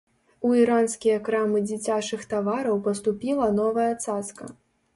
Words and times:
У 0.47 0.53
іранскія 0.59 1.17
крамы 1.27 1.61
дзіцячых 1.69 2.25
тавараў 2.33 2.81
паступіла 2.89 3.53
новая 3.61 3.89
цацка. 4.05 4.53